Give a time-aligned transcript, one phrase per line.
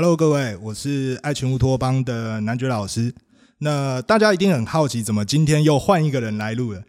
[0.00, 3.12] Hello，各位，我是爱情乌托邦的男爵老师。
[3.58, 6.80] 那大家一定很好奇，怎么今天又换一个人来录了？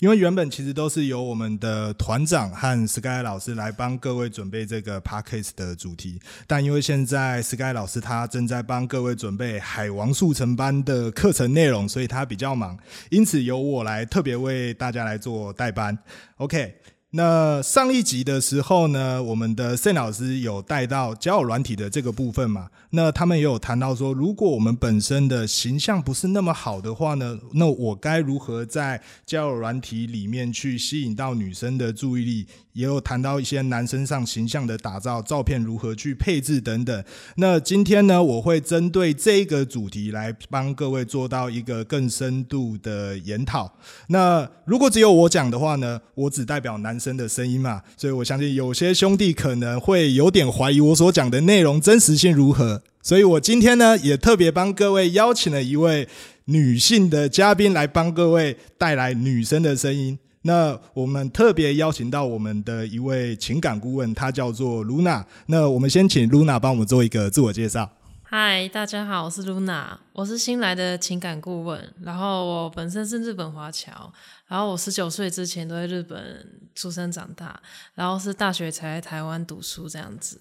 [0.00, 12.78] 因为原本其实都是由我们的团长和 Sky 老师来帮各位准备这个 Podcast 的主题，但因为现在 Sky 老师他正在帮各位准备海王速成班的课程内容，所以他比较忙，
[13.08, 15.98] 因此由我来特别为大家来做代班。
[16.36, 16.74] OK。
[17.12, 22.68] 那上一集的时候呢，我们的盛老师有带到交友软体的这个部分嘛？
[22.90, 32.46] 那他们也有谈到说，如果我们本身的形象不是那么好的话呢，那我该如何在交友软体里面去吸引到女生的注意力？
[32.74, 37.04] 也有谈到一些男生上形象的打造，照片如何去配置等等。
[37.34, 43.72] 那今天呢，我会针对这个主题来帮各位做到一个更深度的研讨。
[44.08, 52.82] 那如果只有我讲的话呢，我只代表男生的声音嘛，所以我相信有些兄弟可能会有点怀疑我所讲的内容真实性如何。
[53.02, 56.06] 所以我今天呢，也特别帮各位邀请了一位
[56.46, 60.18] 女性的嘉宾来帮各位带来女生的声音。
[60.42, 65.24] 那我们特别邀请到我们的一位情感顾问，她叫做露娜。
[65.46, 67.90] 那我们先请露娜帮我们做一个自我介绍。
[68.30, 71.94] 嗨，大家好，我是露娜，我是新来的情感顾问。
[72.02, 74.12] 然后我本身是日本华侨，
[74.46, 77.58] 然后我十九岁之前都在日本出生长大，
[77.94, 80.38] 然后是大学才来台湾读书这样子。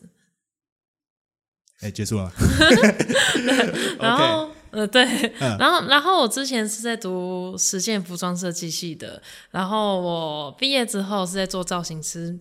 [1.80, 2.30] 哎，结束了。
[4.02, 4.50] 然后。
[4.70, 5.02] 呃，对，
[5.40, 12.38] 然后，然后我之前是在读实践服装设计系的，然后我毕业之后是在做造型师，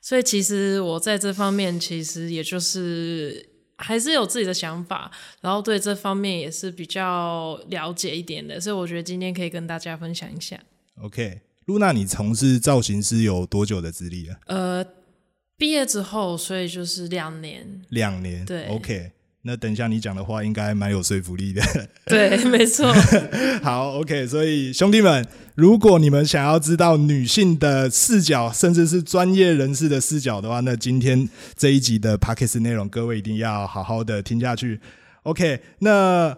[0.00, 3.46] 所以其实我在这方面其实也就是
[3.78, 5.10] 还是有自己的想法，
[5.40, 10.58] 然后对这方面也是比较了解一点的，所以我觉得今天可以跟大家分享一下。
[11.02, 14.36] OK，露娜，你从事造型师有多久的资历了？
[14.46, 14.84] 呃，
[15.58, 17.82] 毕业之后，所以就是两年。
[17.90, 19.12] 两年，对，OK。
[19.46, 21.62] 那等一下你讲的话应该蛮有说服力的。
[22.06, 22.92] 对，没错。
[23.62, 24.26] 好，OK。
[24.26, 25.24] 所以兄弟们，
[25.54, 34.80] 如果你们想要知道女性的视角，甚至是专业人士的视角的话，那今天这一集的 p a c k a g e 内容，各位一定要好好的听下去。
[35.22, 35.60] OK。
[35.78, 36.36] 那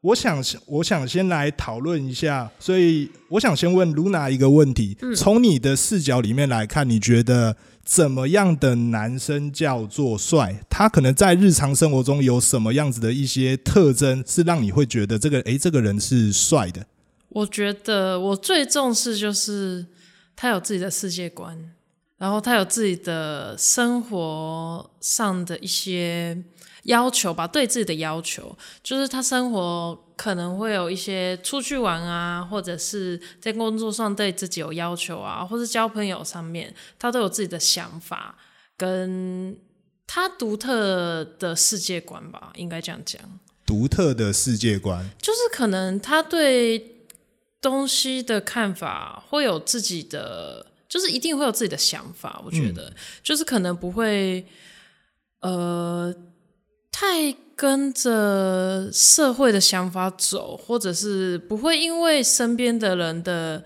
[0.00, 2.50] 我想，我想先来讨论一下。
[2.58, 7.56] 所以，我想先问露娜一个问题：从你的视角里面来看，你觉得？
[7.82, 10.62] 怎么样的男生叫做帅？
[10.68, 16.86] 他可能在日常生活中有什么样子的一些特征，是让你会觉得这个诶，这个人是帅的？
[17.30, 19.84] 我觉得我最重视就是
[20.36, 21.58] 他有自己的世界观，
[22.18, 26.38] 然后他有自己的生活上的一些
[26.84, 30.06] 要求吧，对自己的要求，就是他生活。
[30.20, 38.36] 可能会有一些出去玩啊，或者是在工作上对自己有要求啊，或是交朋友上面，他都有自己的想法，
[38.76, 39.56] 跟
[40.06, 43.18] 他独特的世界观吧，应该这样讲。
[43.64, 47.06] 独特的世界观，就是可能他对
[47.62, 52.42] 东西的看法会有自己的，就是一定会有自己的想法。
[52.44, 52.92] 我觉得，
[53.22, 54.44] 就是可能不会，
[55.40, 56.14] 呃，
[56.90, 57.36] 太。
[57.60, 63.62] 跟着社会的想法走，或者是不会因为身边的人的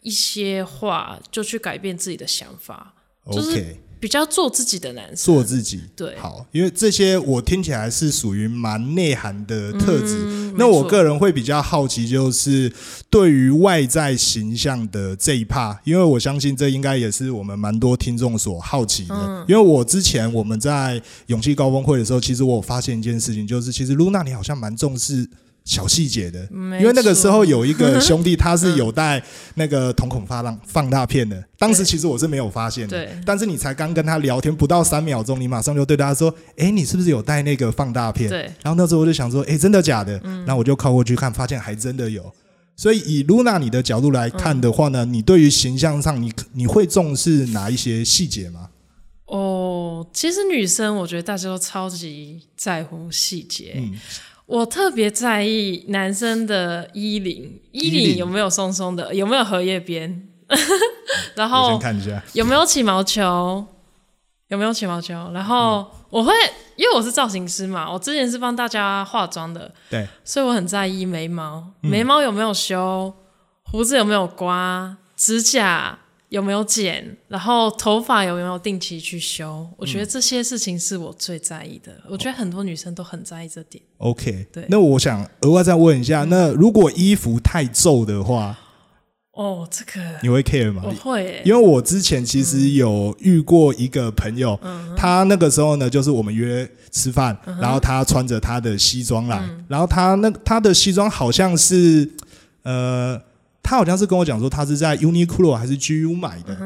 [0.00, 2.94] 一些话就去改变自己的想法。
[3.30, 3.76] 就是。
[4.04, 10.52] 比较做自己的男生，做自己对好，因为这些我听起来是属于蛮内涵的特质。
[10.58, 12.70] 那我个人会比较好奇，就是
[13.08, 19.46] 对于外在形象的这一趴，因为我相信这应该也是我们蛮多听众所好奇的。
[19.48, 25.26] 因为我之前我们在勇气高峰会的时候，其实我发现一件事情，就是其实露娜你好像蛮重视。
[25.64, 29.22] 小细节的，因为那个时候有一个兄弟，他是有带
[29.54, 31.42] 那个瞳孔放大放大片的。
[31.58, 38.42] 当时其实我是没有发现的，但是你才刚跟他聊天不到三秒钟，你马上就对他说：“哎，你是不是有带那个放大片？”对。
[38.62, 42.30] 然后那时候我就想说：“哎，真的假的？”然后我就靠过去看，发现还真的有。
[42.76, 48.68] 所以以露娜你的角度来看的话呢，你对于形象上，你你会重视哪一些细节吗？
[49.24, 53.82] 哦，其实女生我觉得大家都超级在乎细节。
[54.46, 60.28] 我特别在意男生的衣领，衣领有没有松松的，有没有荷叶边，
[61.34, 61.80] 然后
[62.34, 63.66] 有没有起毛球，
[64.48, 66.32] 有没有起毛球，然后我会，
[66.76, 73.14] 因为我是造型师嘛，我之前是帮大家化妆的，对，所以我很在意眉毛，眉毛有没有修，
[73.64, 75.98] 胡子有没有刮，指甲。
[76.34, 77.16] 有没有剪？
[77.28, 79.64] 然后头发有没有定期去修？
[79.76, 81.92] 我觉得这些事情是我最在意的。
[82.08, 83.80] 我觉得很多女生都很在意这点。
[83.98, 84.66] OK，对。
[84.68, 88.58] 那我想额外再问一下，那如果衣服太皱的话，
[89.34, 90.82] 哦，这个你会 care 吗？
[90.84, 94.58] 我会、欸，因为我之前其实有遇过一个朋友，
[94.96, 102.10] 他那个时候呢，就是我们约吃饭，然后他穿着他的西装来，然后他那他的西装好像是，
[102.64, 103.20] 呃，
[103.64, 106.56] 他好像是跟我讲说他是在 Uniqlo 还是 GU 买的。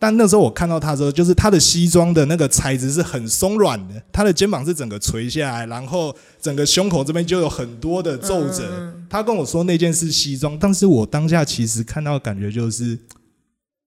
[0.00, 8.94] 但那时候我看到他的时候，就是他的西装的那个材质是很松软的，他的肩膀是整个垂下来，然后整个胸口这边就有很多的皱褶。
[9.10, 12.96] 他跟我说那件是西装，但是我当下其实看到的感觉就是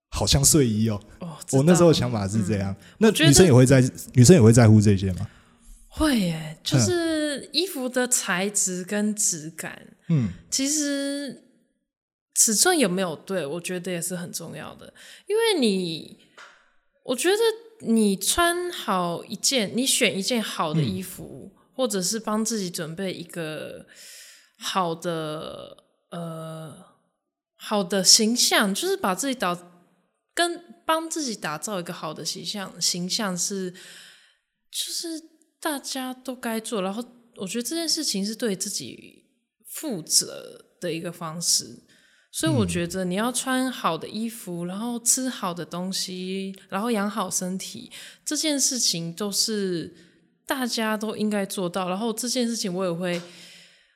[0.09, 0.99] 好像睡衣哦。
[1.19, 3.81] 哦，我那时候想法是这样，那女生也会在
[4.13, 5.25] 女生也会在乎这些吗？
[5.87, 11.41] 会耶，就是衣服的材质跟质感，嗯，其实
[12.33, 14.93] 尺寸有没有对，我觉得也是很重要的。
[15.27, 16.17] 因为你，
[17.03, 17.37] 我觉得
[17.81, 23.85] 你穿好一件，你选一件好的衣服，或者是帮自己准备一个
[24.57, 26.73] 好的呃
[27.55, 29.55] 好的形象，就是把自己打
[30.33, 33.77] 跟帮自己打造一个好的形象，形象是就
[34.71, 35.21] 是
[35.59, 37.03] 大家都该做，然后
[37.35, 39.25] 我觉得这件事情是对自己
[39.67, 41.83] 负责的一个方式。
[42.31, 47.91] 所以我觉得你要穿好的衣服，然后吃好的东西，然后养好身体，
[48.23, 49.93] 这件事情都是
[50.45, 51.89] 大家都应该做到。
[51.89, 53.21] 然后这件事情我也会，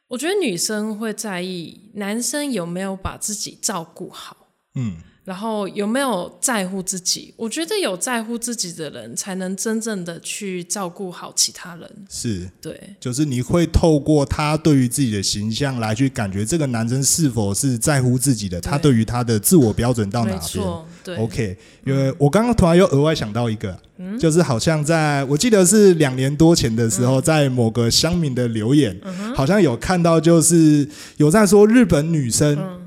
[0.09, 4.35] 我觉得女生会在意男生有没有把自己照顾好，
[4.75, 7.33] 嗯，然后有没有在乎自己。
[7.35, 11.91] 我觉得有在乎自己的人，才能真正的去照顾好其他人。
[12.09, 20.65] 是，对，就是你会透过他对于自己的形象来去感觉这个男生是否是在乎自己的，他对于他的自我标准到哪没边。
[21.03, 28.99] 对 OK，因为我刚刚突然又额外想到一个，嗯就是好像在我记得是两年多前的时嗯候，在某个乡民的留言，
[29.35, 30.87] 好像有看到，就是
[31.17, 32.84] 有在说日本女生嗯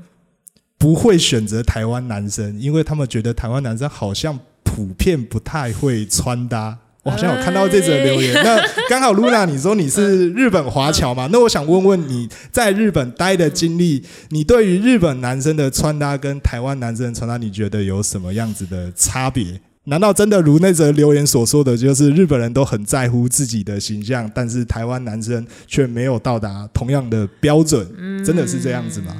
[0.79, 6.75] 不会选择台湾男生，因为他们觉得台湾男生好像普遍不太会穿搭。
[7.03, 11.29] 我好像有看到这则留言，那刚好 Luna，你说你是日本华侨嘛？
[11.31, 19.61] 那我想问问你在日本待的经历，你对于日本男生的穿搭跟台湾男生的穿搭，你觉得有什么样子的差别？
[19.85, 27.87] 难道真的如那则留言所说的，就是日本人都很在乎自己的形象，但是台湾男生却没有到达同样的标准？
[28.23, 29.15] 真的是这样子吗？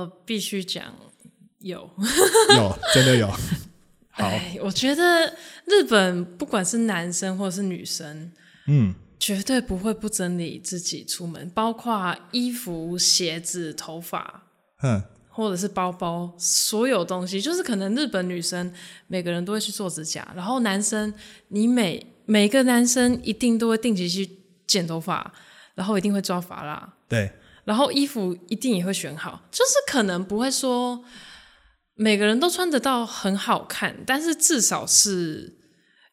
[0.00, 0.84] 我必须讲
[1.60, 1.88] 有。
[2.56, 3.28] 有，真的有。
[4.10, 5.34] 好，哎，我觉得
[5.66, 8.32] 日本不管是男生或者是女生，
[8.66, 14.42] 嗯，绝对不会不整理自己出门，包括衣服、鞋子、头发，
[14.78, 18.72] 哼，或者是包包，所有东西，就是可能日本女生
[19.06, 21.14] 每个人都会去做指甲，然后男生
[21.48, 24.28] 你每每个男生一定都会定期去
[24.66, 25.32] 剪头发，
[25.74, 27.30] 然后一定会抓发蜡，对，
[27.70, 31.04] 然后衣服一定也会选好，就是可能不会说
[31.94, 35.56] 每个人都穿得到很好看，但是至少是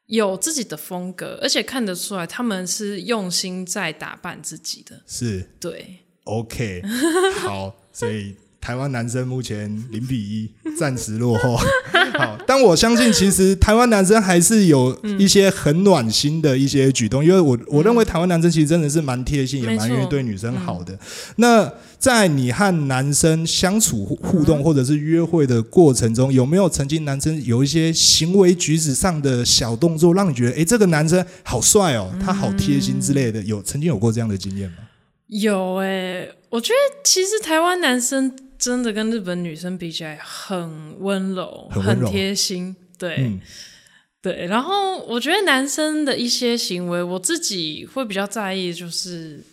[0.05, 5.01] 有自己的风格，而且看得出来他们是用心在打扮自己的。
[5.07, 6.83] 是对，OK。
[7.39, 11.57] 好，所以台湾男生目前零比一，暂时落后。
[12.17, 20.97] 好，但我相信其实台湾男生还是有一些很暖心的一些举动，因为我我认为台湾男生其实真的是蛮贴心，也蛮愿意对女生好的。
[21.37, 33.41] 那在你和男生相处互互动或者是约会的过程中，有没有曾经男生有一些行为举止上的小动作，让你觉得，诶，这个男生好帅哦，他好贴心之类的？
[33.43, 34.77] 有曾经有过这样的经验吗？
[35.27, 42.75] 有诶、我觉得其实台湾男生真的跟日本女生比起来很温柔，很贴心。
[42.97, 43.39] 对，嗯
[44.21, 49.43] 对，然后我觉得男生的一些行为，我自己会比较在意，就是，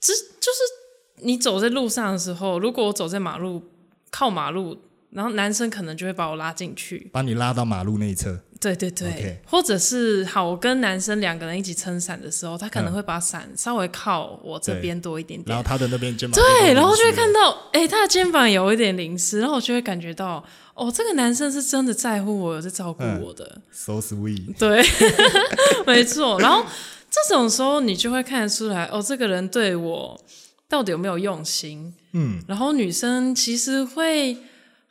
[0.00, 3.62] 这就是你走在路上的时候，如果我走在马路
[4.10, 4.76] 靠马路，
[5.12, 9.40] 然后男生可能就会把我拉进去，把你拉到马路那一侧，对对对。
[9.46, 15.54] 或者是好，我跟男生两个人一起撑伞的时候，他可能嗯会把伞稍微靠我这边多一点点。
[15.54, 23.60] 然后，他的那边肩膀对，然后就会看到，哎、他的肩膀有一点淋湿，然后我就会感觉到，哦，这个男生是真的在乎我，有在照顾嗯我的。
[23.72, 24.84] so sweet，对，
[25.86, 26.38] 没错。
[26.38, 26.64] 然后
[27.10, 30.20] 这种时候，你就会看得出来，哦，这个人对我
[30.68, 31.92] 到底有没有用心。
[32.12, 34.36] 嗯，然后女生其实会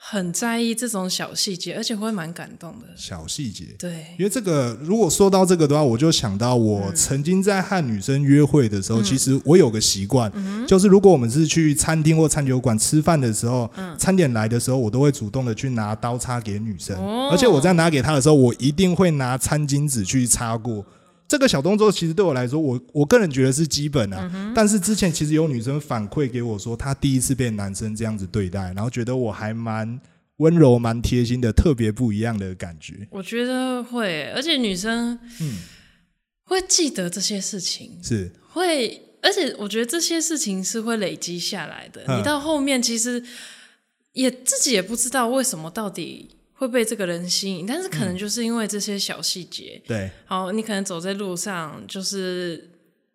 [0.02, 2.88] 很在意这种小细节，而且会蛮感动的。
[2.96, 3.66] 小细节。
[3.78, 10.32] 对，因为这个，如果说到这个的话，我就想到我曾经在和女生约会的时候，其实我有个习惯，
[10.66, 20.86] 就是如果我们是去餐厅或餐酒馆吃饭的时候，餐点来的时候，我都会主动的去拿刀叉给女生，哦而且我在拿给她的时候，我一定会拿餐巾纸去擦过。
[21.30, 24.52] 这个小动作其实对我来说，我我个人觉得是基本啊。
[24.56, 30.02] 但是之前其实有女生反馈给我说，她第一次被男生这样子对待，然后觉得我还蛮
[30.38, 33.08] 温柔、蛮贴心的，特别不一样的感觉。
[33.12, 35.58] 我觉得会，而且女生嗯，
[36.46, 42.04] 会记得这些事情，是会，而且我觉得这些事情是会累积下来的。
[42.08, 43.24] 嗯你到后面其实
[44.14, 46.30] 也自己也不知道为什么到底
[46.60, 49.82] 会被这个人吸引，但是可能就是因为这些小细节。
[49.88, 52.70] 对，好，你可能走在路上，就是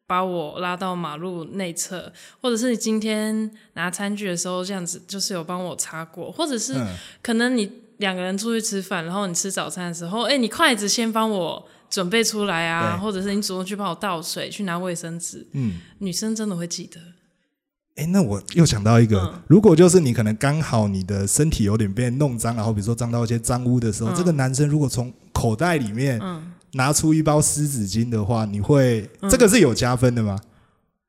[0.06, 2.10] 把我拉到马路内侧，
[2.40, 15.80] 或者是你今天拿餐具的时候这样子，就是有帮我擦过，或者是嗯，可能你两个人出去吃饭，然后你吃早餐的时候，哎、你筷子先帮我准备出来啊，或者是你主动去帮我倒水，去拿卫生纸，嗯。
[15.98, 16.98] 女生真的会记得。
[17.96, 19.42] 哎，那我又想到一个，嗯。
[19.46, 30.38] 如果就是你可能刚好你的身体有点被弄脏，然后比如说脏到一些脏污的时候，嗯这个男生如果从口袋里面嗯，拿出一包湿纸巾的话，你会、这个是有加分的吗？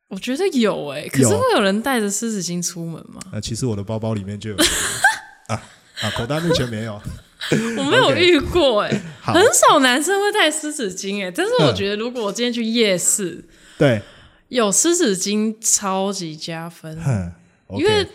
[0.07, 3.19] 我觉得有哎、可是会有人带着湿纸巾出门吗？
[3.31, 4.55] 呃，其实我的包包里面就有。
[5.49, 5.55] 啊
[6.01, 7.01] 啊，口袋目前没有。
[7.77, 7.83] 我。
[7.89, 9.33] 没有遇过哎、好。
[9.33, 11.75] 很少男生会带湿纸巾哎、但是我嗯。
[11.75, 13.43] 觉得如果我今天去夜市，
[13.79, 13.99] 对，
[14.47, 16.97] 有湿纸巾超级加分，
[17.69, 18.07] 因为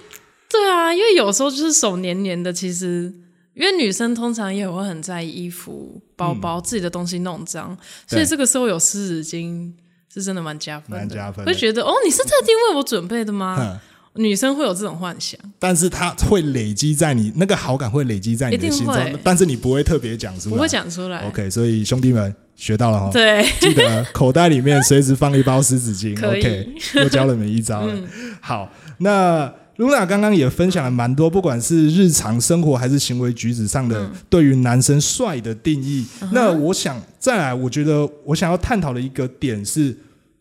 [0.49, 3.13] 对啊，因为有时候就是手黏黏的，其实
[3.55, 9.73] 因为女生通常也会很在意衣服、包包、自己的东西弄脏，所以这个时候有湿纸巾
[10.13, 11.53] 是真的蛮加分的，蛮加分的。
[11.53, 13.81] 会觉得哦，你是特地为我准备的吗？
[14.15, 21.27] 哼，女生会有这种幻想，但是它会累积在你那个好感会累积在你的心中，但是你不会特别讲出来，不会讲出来。
[21.29, 26.17] OK，所以兄弟们学到了哈，对，记得口袋里面随时放一包湿纸巾。
[26.27, 27.95] OK，又教了你们一招了。
[27.97, 36.05] 嗯好，那露娜刚刚也分享了蛮多，不管是日常生活还是行为举止上的嗯对于男生帅的定义。
[36.33, 39.97] 那我想再来，我觉得我想要探讨的一个点是。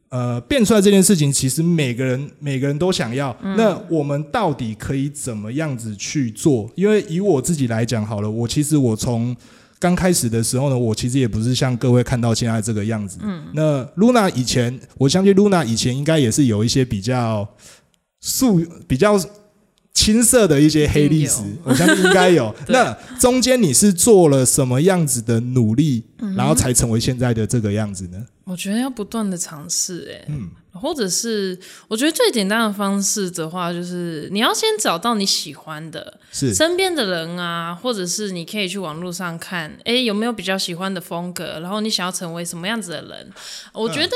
[0.09, 3.35] 呃，变帅这件事情，其实每个人每个人都想要。
[3.43, 6.69] 嗯那我们到底可以怎么样子去做？
[6.75, 9.35] 因为以我自己来讲，好了，我其实我从
[9.77, 13.19] 刚开始的时候呢，我其实也不是像各位看到现在这个样子。
[13.21, 17.47] 嗯，那 Luna 以前，我相信 Luna 以前应该也是有一些比较
[18.19, 19.15] 素、比较
[19.93, 22.55] 青涩的一些黑历史我相信应该有。
[22.69, 28.25] 那中间你是做了什么样子的努力，嗯然后才成为现在的这个样子呢？
[28.45, 43.31] 我觉得要不断的尝试，哎，嗯，或者是我觉得最简单的方式的话，就是你要先找到你喜欢的是身边的人啊，或者是你可以去网络上看，哎，有没有比较喜欢的风格，然后你想要成为什么样子的人？
[43.73, 44.15] 我觉得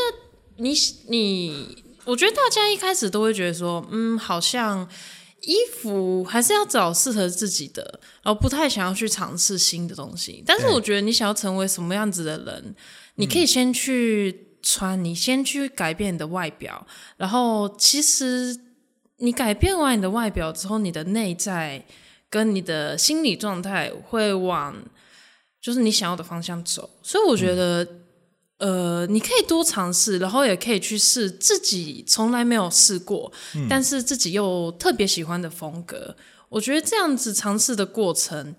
[0.58, 0.74] 你
[1.10, 4.88] 你，我觉得大家一开始都会觉得说，嗯，好像。
[5.44, 10.42] 衣服还是要找适合自己的，然后不太想要去尝试新的东西。
[10.46, 12.76] 但是我觉得你想要成为什么样子的人，
[13.16, 18.58] 你可以先去穿，你先去改变你的外表，然后其实
[19.18, 21.86] 你改变完你的外表之后，你的内在
[22.30, 24.76] 跟你的心理状态会往
[25.62, 26.90] 就是你想要的方向走。
[27.02, 27.86] 所以我觉得，
[28.64, 33.32] 呃，你可以多尝试，然后也可以去试自己从来没有试过，
[33.70, 36.16] 但是自己又特别喜欢的风格。
[36.50, 38.56] 我觉得这样子尝试的过程。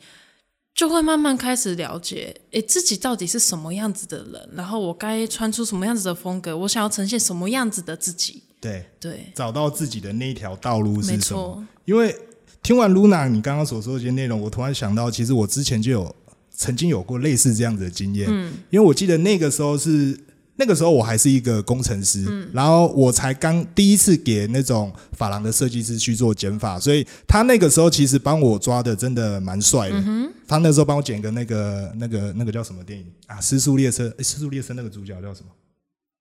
[0.75, 8.43] 就会慢慢开始了解，诶，自己到底是什么样子的人，然后我该穿出什么样子的风格，我想要呈现什么样子的自己。
[8.61, 11.41] 对，对，找到自己的那一条道路没是什么？
[11.55, 12.13] 错，因为
[12.61, 16.17] 听完 Luna 你刚刚所说的这些内容，我突然想到，其实我之前就有
[16.57, 18.29] 曾经有过类似这样子的经验。
[18.31, 20.19] 嗯，因为我记得那个时候是
[20.57, 30.33] 那个时候我还是一个工程师，嗯然后我才刚第一次给那种发廊的设计师去做剪发，所以他那个时候其实帮我抓的真的蛮帅嗯的。
[30.47, 33.37] 他那时候帮我剪个那个那个那个叫什么电影啊？
[33.45, 35.49] 《失速列车》诶《失速列车》那个主角叫什么？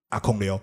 [0.10, 0.60] 啊，孔刘。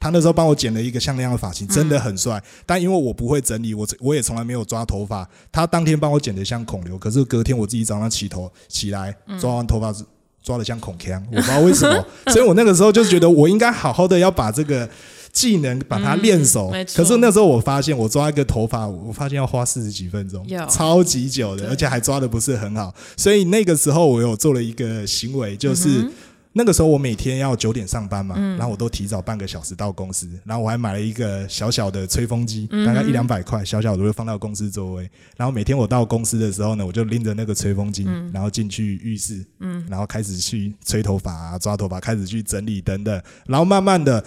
[0.00, 2.42] 他那时候帮我剪了一个像那样的发型，真的很帅。
[2.66, 5.26] 但因为我不会整理，我我也从来没有抓头发。
[5.50, 10.04] 他当天帮我剪的像孔刘，可是隔天我自己早上起头起来抓完头发是
[10.42, 12.04] 抓的像孔锵，我不知道为什么。
[12.30, 14.86] 所以我那个时候就觉得我应该好好的要把这个
[15.32, 16.70] 技能把它练熟。
[16.74, 22.94] 嗯可是那时候我发现，我抓一个头发，我发现要花四十几分钟，超级久的，而且还抓的不是很好。
[23.16, 26.10] 所以那个时候我有做了一个行为，嗯就是。
[26.56, 35.10] 那个时候我每天要九点上班嘛，然后我都提早半个小时到公司，然后我还买了一个小小的吹风机，大概一两百块，小小的就放到公司座位。
[35.36, 39.44] 然后每天我到公司的时候呢，我就拎着那个吹风机，然后进去浴室，
[39.88, 43.20] 然后开始去吹头发啊、抓头发，开始去整理等等。
[43.46, 44.24] 然后慢慢的，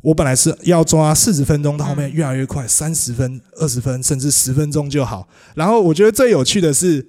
[0.00, 5.28] 我本来是要抓四十分钟，到后面越来越快，三十分、二十分，甚至十分钟就好。
[5.54, 7.08] 然后我觉得最有趣的是，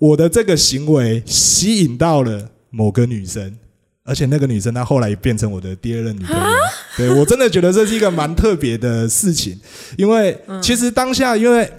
[0.00, 3.56] 我的这个行为吸引到了某个女生。
[4.06, 6.56] 而且那个女生她后来也变成我的第二任女朋友。
[6.96, 9.60] 对我真的觉得这是一个蛮特别的事情，
[9.98, 11.70] 因为其实当下，因为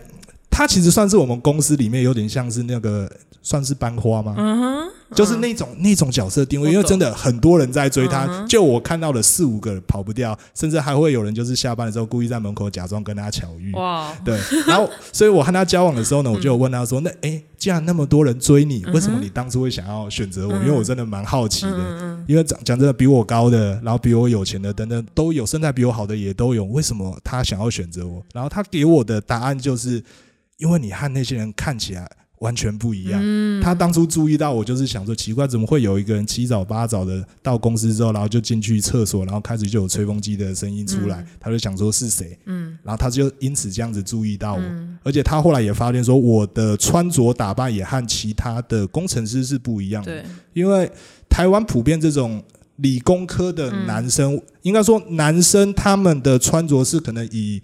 [0.57, 3.07] 她其实算是我们公司里面有点像是那个
[3.43, 4.33] 算是班花吗？
[4.35, 13.71] 嗯哼，就是那种那种角色定位，因为真的很多人在追他，就我看到了四五个跑不掉，甚至还会有人就是下班的时候故意在门口假装跟他巧遇。
[13.73, 14.35] 哇，对，
[14.65, 20.55] 然后所以我和他交往的时候呢， 我就有问他说：“那诶，既然那么多人追你，为什么你当初会想要选择我？
[20.55, 22.17] 因为我真的蛮好奇的。
[22.27, 26.63] 因为讲讲真的，比我高的，然后比我有钱的等等都有，身材比我好的也都有。
[26.63, 28.23] 为什么他想要选择我？
[28.33, 30.03] 然后他给我的答案就是，
[30.57, 32.09] 因为你和那些人看起来
[32.39, 33.19] 完全不一样。
[33.23, 42.77] 嗯，他当初注意到我，就是想说奇怪，怎么会有一个人七早八早的到公司之后，然后就进去厕所，然后开始就有吹风机的声音出来，他就想说是谁，嗯。
[42.83, 44.61] 然后他就因此这样子注意到我。
[44.61, 44.97] 嗯。
[45.03, 50.21] 而且他后来也发现说，我的穿着打扮也和其他的工程师是不一样的。
[50.21, 50.91] 对，因为
[51.27, 52.43] 台湾普遍这种
[52.75, 57.61] 理工科的男生，嗯应该说男生他们的穿着是可能以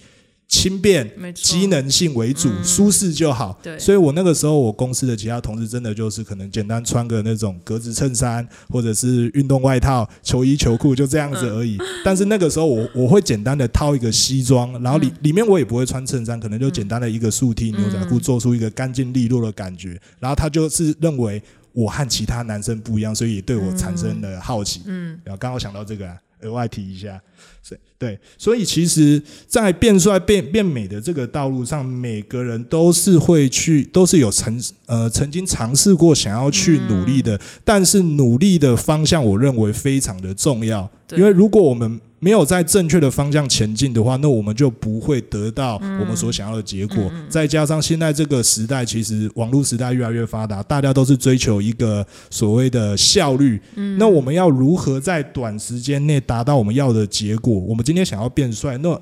[0.53, 2.63] 轻便、机能性为主，嗯。
[2.63, 3.59] 舒适就好。
[3.63, 3.77] 对。
[3.79, 11.75] 所以我那个时候，我公司的其他同事真的就是可能简单穿个那种格子衬衫，或者是运动外套、球衣、球裤，就这样子而已。
[12.05, 15.17] 但是那个时候我，我会简单的套一个西装，然后里、嗯。
[15.21, 18.19] 里面我也不会穿衬衫，可能就简单的一个素 T、牛仔裤，嗯。
[18.19, 19.99] 做出一个干净利落的感觉。
[20.19, 21.41] 然后他就是认为
[21.71, 24.83] 我和其他男生不一样，所以也对我产生了好奇。
[24.85, 25.19] 嗯。
[25.23, 27.21] 然后刚好想到这个、啊，额外提一下。
[27.61, 40.89] 是对，所以其实，在变帅变变美的这个道路上，每个人都是会去，都是有曾呃曾经尝试过想要去努力的，但是努力的方向，我认为非常的重要。
[41.15, 47.11] 因为如果我们没有在正确的方向前进的话，那我们就不会得到我们所想要的结果。
[47.27, 53.61] 再加上现在这个时代，其实网络时代越来越发达，大家都是追求一个所谓的效率。
[53.97, 57.53] 那我们要如何在短时间内达到我们要的结果？
[57.53, 58.97] 我们今天想要变帅，那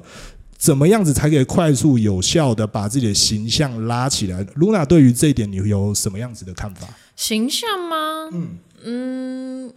[0.57, 6.87] 怎么样子才可以快速有效的把自己的形象拉起来？Luna 对于这一点，你有什么样子的看法？
[7.15, 8.29] 形象吗？
[8.33, 9.73] 嗯嗯，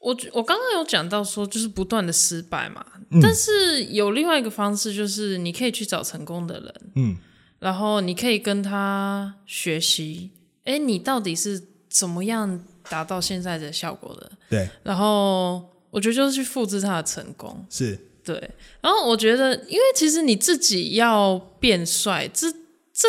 [0.00, 7.16] 我我刚刚有讲到说，就是不断的失败嘛，嗯但是有另外一个方式，就是你可以去找成功的人，嗯
[7.58, 10.30] 然后你可以跟他学习，
[10.64, 14.32] 哎，你到底是怎么样达到现在的效果的？
[14.48, 18.50] 对，然后我觉得就是去复制他的成功，是对。
[18.80, 22.50] 然后我觉得，因为其实你自己要变帅，这
[22.94, 23.08] 这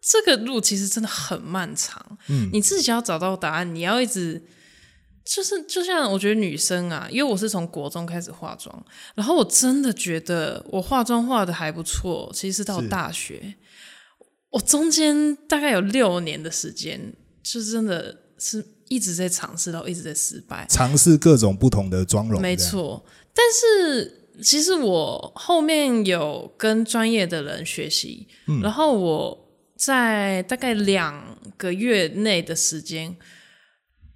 [0.00, 2.18] 这个路其实真的很漫长。
[2.28, 4.42] 嗯你自己要找到答案，你要一直
[5.24, 8.84] 就是就像我觉得女生啊，因为我是从国中开始化妆，
[9.14, 13.54] 然后我真的觉得我化妆化的还不错，其实到大学，
[14.50, 20.66] 我中间大概有六年的时间，就真的是一直在尝试，然后一直在失败。
[20.68, 33.16] 尝试各种不同的妆容，没错，但是其实我后面有跟专业的人学习，嗯然后我在大概两个月内的时间，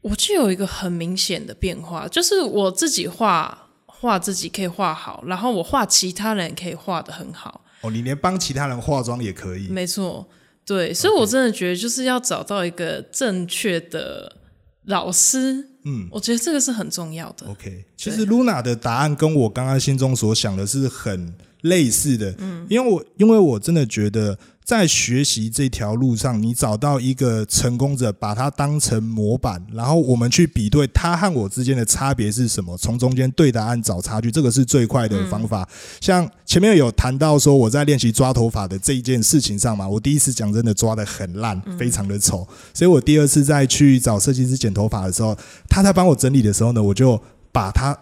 [0.00, 10.28] 我就有一个很明显的变化，就是我自己画画自己可以画好，然后我画其他人可以画的很好，哦，你连帮其他人化妆也可以，没错，
[10.64, 14.36] 对，所以我真的觉得就是要找到一个正确的
[14.84, 16.08] 老师，嗯。
[16.12, 17.48] 我觉得这个是很重要的。
[17.48, 35.66] OK，其实 Luna 的答案跟我刚刚心中所想的是很类似的，嗯，因为我因为我真的觉得在学习这条路上，你找到一个成功者，把它当成模板，然后我们去比对他和我之间的差别是什么，从中间对答案找差距，这个是最快的方法。
[36.02, 45.34] 像前面有谈到说我在练习抓头发的这一件事情上嘛，我第一次讲真的抓的很烂，非常的丑，所以我第二次再去找设计师剪头发的时候，
[45.70, 47.18] 他在帮我整理的时候呢，我就
[47.50, 47.98] 把他。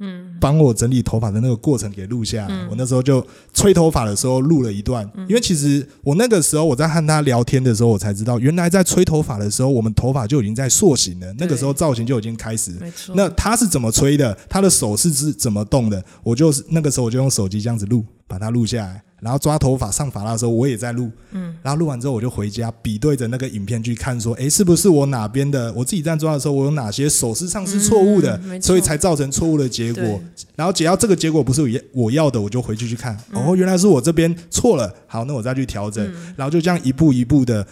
[0.00, 2.66] 嗯，帮我整理头发的那个过程给录下来。
[2.68, 12.72] 我那时候就吹头发的时候录了一段，因为其实我那个时候我在和他聊天的时候，我才知道原来在吹头发的时候，我们头发就已经在塑形了，那个时候造型就已经开始。
[12.80, 14.36] 没错，那他是怎么吹的？
[14.48, 16.02] 他的手是是怎么动的？
[16.22, 19.02] 我就是那个时候我就用手机这样子录，把它录下来。
[19.20, 30.20] 然后抓头发上发蜡的时候，我也在录，嗯，然后录完之后我就回家比对着那个影片去看，说，哎，是不是我哪边的我自己在抓的时候，我有哪些手势上是错误的，嗯所以才造成错误的结果。
[30.56, 33.42] 然后只要这个结果不是我要我要的，我就回去去看，嗯。
[33.42, 36.04] 哦，原来是我这边错了，好，那我再去调整，
[36.36, 37.66] 然后就这样一步一步的。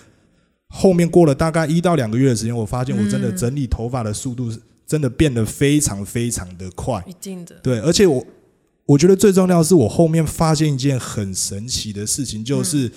[0.70, 3.36] 后面过了大概一到两个月的时间，我发现我真的嗯。
[3.36, 7.02] 整理头发的速度是真的变得非常非常的快。
[7.06, 8.22] 一定的，对，而且我
[8.88, 12.90] 我觉得最重要的是，我后面发现一件很神奇的事情，就是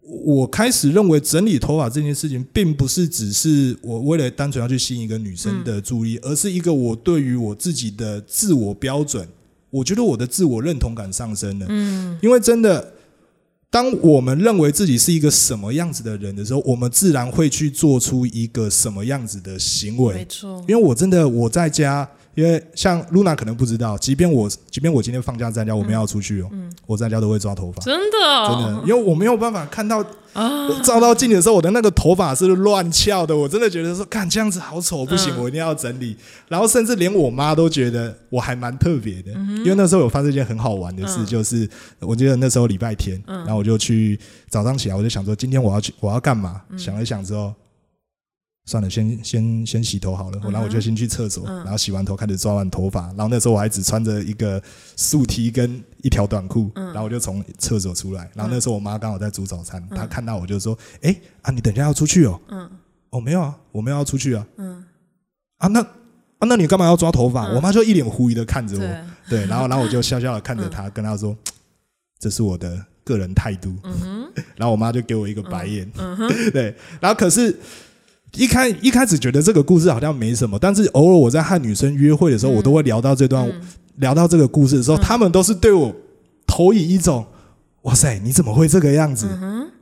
[0.00, 9.28] 我开始认为整理头发这件事情，并不是只是我为了单纯要去吸引一个女生的注意，而是一个我对于我自己的自我标准，
[9.68, 11.66] 我觉得我的自我认同感上升了。
[11.68, 12.94] 嗯，因为真的，
[13.68, 20.14] 当我们认为自己是一个什么样子的人的时候，我们自然会去做出一个什么样子的行为。
[20.14, 22.08] 没错，因为我真的我在家。
[22.34, 26.70] 因为像露娜可能不知道，即便我即便我今天放假在家，我们要出去哦，嗯。
[26.86, 30.04] 我在家都会抓头发，真的，真的，因为我没有办法看到
[30.82, 36.14] 照到镜的时候，我的那个头发是乱翘的，我真的觉得说，看这样子好丑，不行，我一定要整理。
[36.48, 41.66] 然后甚至连我妈都觉得我还蛮特别的，因为那时候有发生一件很好玩的事，就是
[42.00, 44.18] 我记得那时候礼拜天，然后我就去
[44.50, 46.60] 早上起来，我就想说今天我要去我要干嘛？
[46.76, 47.54] 想了想之后。
[48.66, 50.38] 算了，先先先洗头好了。
[50.44, 53.06] 然后我就先去厕所，然后洗完头开始抓完头发。
[53.08, 54.62] 然后那时候我还只穿着一个
[54.96, 58.30] 素 T 跟一条短裤，然后我就从厕所出来。
[58.34, 62.70] 然后那时候我妈刚好在煮早餐，她看到我就说：“哎啊，你等一下要出去哦？”“嗯，
[63.10, 64.46] 哦没有啊，我没有要出去啊。
[64.56, 64.82] ”“嗯，
[65.58, 71.36] 啊那啊那你干嘛要抓头发？”我妈就一脸狐疑的看着我，对，然后然后我就笑笑的看着 她，跟她说
[72.18, 73.76] ：“这是我的个人态度。”
[74.56, 75.86] 然后我妈就给我一个白眼，
[76.50, 77.54] 对，然后可是。
[78.36, 83.50] 一开一开始觉得这个故事好像没什么，但是偶尔我在和女生约会的时候，我都会聊到这段，
[83.96, 85.94] 聊到这个故事的时候，他们都是对我
[86.46, 87.24] 投以一种
[87.82, 89.28] “哇塞，你怎么会这个样子？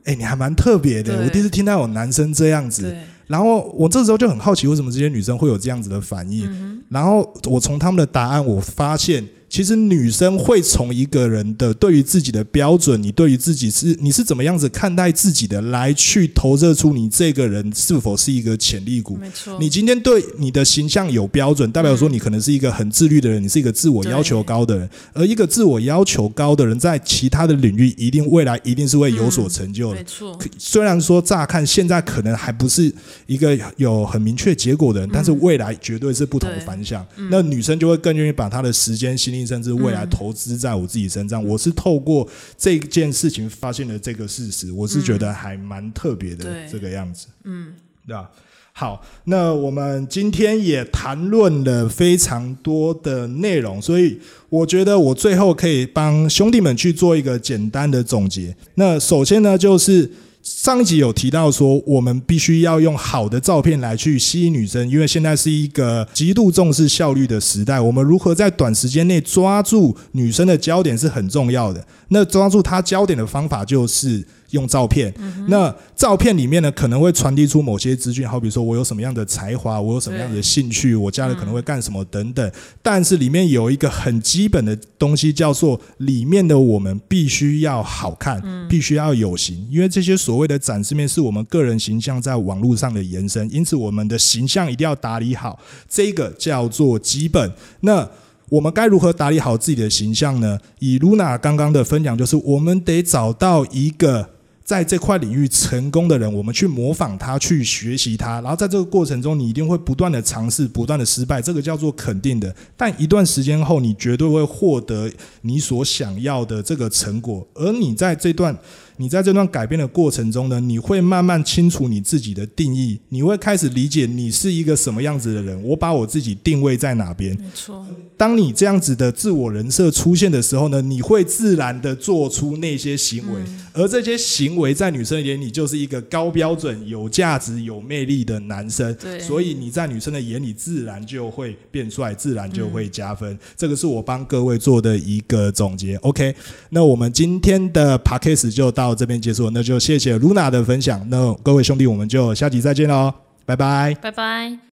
[0.05, 2.95] 哎，你还蛮特别的。”我第一次听到有男生这样子，
[3.27, 6.81] 然后我这时候就很好奇，为什么这些女生会有这样子的反应？
[6.89, 9.27] 然后我从他们的答案，我发现。
[9.53, 19.15] 其实女生会从一个人的对于自己的标准，你对于自己是你是怎么样子看待自己的，来去投射出你这个人是否是一个潜力股。
[19.15, 24.89] 没错，你今天对你的形象有标准，代表说你可能是一个很自律的人，你是一个自我要求高的人。
[25.13, 29.97] 而一个自我要求高的人，在其他的领域一定未来一定是会有所成就的。
[29.97, 32.91] 没错，虽然说乍看现在可能还不是
[33.27, 37.05] 一个有很明确结果的人，但是未来绝对是不同的方向。
[37.29, 39.42] 那女生就会更愿意把她的时间、心力。
[39.45, 42.27] 甚至未来投资在我自己身上，我是透过
[42.57, 47.73] 这件事情发现了这个事实，我是觉得还蛮特别的这个样子，嗯，
[48.07, 48.29] 对吧？
[48.73, 58.55] 好，那我们今天也谈论了非常多的内容，所以我觉得我最后可以帮兄弟们去做一个简单的总结。
[58.75, 60.09] 那首先呢，就是。
[60.43, 67.79] 上一集有提到说，我们必须要用好的照片来去吸引女生，因为现在是一个极度重视效率的时代。
[67.79, 71.87] 我们如何在短时间内抓住女生的焦点是很重要的。
[72.09, 74.23] 那抓住她焦点的方法就是。
[74.53, 75.13] 用照片，
[75.47, 82.51] 那照片里面呢可能会传递出某些资讯，好比说我有什么样的才华，我有什么样的兴趣，我家里可能会干什么等等。
[82.81, 97.51] 但是里面有一个很基本的东西，叫做里面的我们必须要好看，必须要有型，因为这些所谓的展示面是我们个人形象在网络上的延伸，因此我们的形象一定要打理好，这个叫做基本。
[97.81, 98.07] 那
[98.49, 100.59] 我们该如何打理好自己的形象呢？
[100.77, 104.32] 以 Luna 刚刚的分享，就是我们得找到一个。
[104.63, 112.55] 在这块领域成功的人，我们去模仿他，去学习他，然后在这个过程中，你一定会不断的尝试，不断的失败，这个叫做肯定的。
[112.77, 118.57] 但一段时间后，你绝对会获得你所想要的这个成果，而你在这段。
[118.97, 125.61] 你在这段改变的过程中呢，你会慢慢清楚你自己的定义，你会开始理解你是一个什么样子的人。
[125.63, 127.35] 我把我自己定位在哪边？
[127.39, 127.83] 没错。
[128.15, 133.41] 当你这样子的自我人设出现的时候呢，你会自然的做出那些行为，
[133.73, 138.93] 而这些行为在女生眼里就是一个高标准、有价值、有魅力的男生。
[138.95, 139.19] 对。
[139.19, 143.37] 所以你在女生的眼里自然就会变帅，自然就会加分。
[143.57, 145.95] 这个是我帮各位做的一个总结。
[145.97, 146.33] OK，
[146.69, 148.82] 那我们今天的 p a c k a g e 就到。
[148.83, 151.07] 到这边结束，那就谢谢 Luna 的分享。
[151.09, 153.13] 那各位兄弟，我们就下集再见喽，
[153.45, 154.57] 拜拜，拜拜。